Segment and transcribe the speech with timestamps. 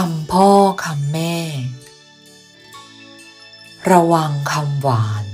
[0.00, 0.50] คำพ่อ
[0.84, 1.36] คำแม่
[3.90, 5.24] ระวังคำหวาน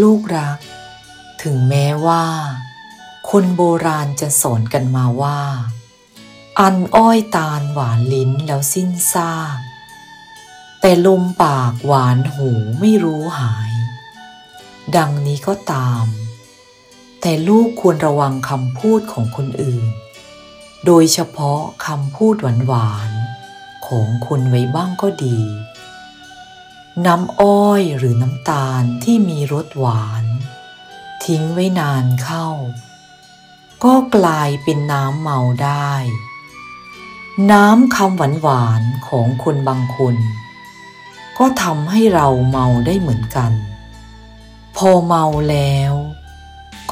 [0.00, 0.58] ลูกรัก
[1.42, 2.24] ถึงแม้ว่า
[3.30, 5.40] คนโบราณจะสอนกันมาว่า
[6.60, 9.58] อันอ้อยตาลหวานลิ้นแล้วสิ้นซาก
[10.80, 13.72] แต่ลมปากหวานหูไม่รู้หาย
[14.96, 16.06] ดังนี้ก็ตาม
[17.24, 19.84] แต่ลูกควรระวังคำพูดของคนอื่น
[20.86, 25.38] โดยเฉพาะคำพูดหวานๆ ของคนไว้บ้างก็ดี
[27.06, 30.24] น้ำอ้อยหรือน้ำตาลที่มีรสหวาน
[31.24, 32.48] ทิ้งไว้นานเข้า
[33.84, 35.92] ก็กลายเป็นน้ำเมาได้
[37.52, 40.16] น้ำคำหวานๆของคนบางคน
[41.38, 43.52] ก็ทำให้เราเมาได้เหมือนกัน
[44.76, 45.94] พอเมาแล้ว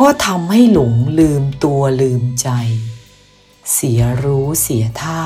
[0.04, 2.48] ก็ทำให้หลงลืมตัวลืมใจ
[3.72, 5.24] เสียรู้เสียท่า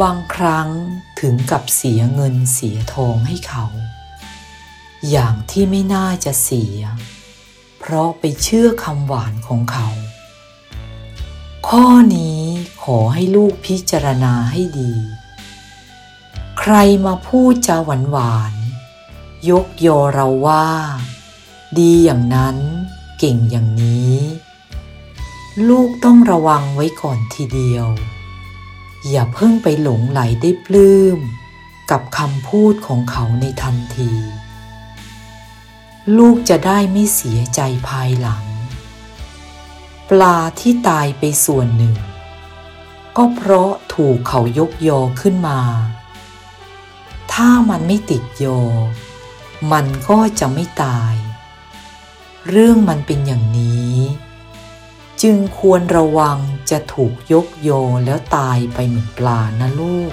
[0.00, 0.68] บางครั้ง
[1.20, 3.66] ถึงกับเสียเงินเสียทองให้เขา
[5.10, 6.78] อย่างที่ไม่น่าจะเสีย
[7.78, 9.88] เพราะไปเชื่อคำหวานของเขา
[11.68, 12.40] ข้อนี้
[12.82, 14.92] ขอให้ลูกพิจารณาให้ดี
[16.58, 16.74] ใคร
[17.06, 18.54] มาพูดจาหวานหวาน
[19.50, 20.68] ยกยอเราว่า
[21.78, 22.58] ดีอย่างนั้น
[23.22, 24.16] เก่งอย่างนี้
[25.68, 27.86] ลูกต้องระวังไว้ก่อนทีเดียว
[29.08, 31.18] อย่าเพิ่งไปหลงไหลได้ปลื้ม
[31.90, 34.12] กับคำพูดของเขาในทันที
[36.16, 38.44] ลูกจะได้ไม่เสียใจภายหลัง
[40.10, 41.96] ปลาที่ตายไปส่วนหนึ่ง
[43.16, 45.60] ก็เพราะถูกเขายกยอขึ้นมา
[47.32, 48.60] ถ้ามันไม่ติดยอ
[49.72, 51.14] มันก็จะไม่ตาย
[52.48, 53.96] เรื่องมันเป็นอย่างนี้
[55.22, 56.38] จึงควรระวัง
[56.70, 57.70] จะถูกยกโย
[58.04, 60.12] แล้วตายไปเหมือนปลานะลูก